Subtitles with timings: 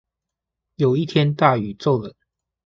[0.77, 2.11] 有一天大雨驟冷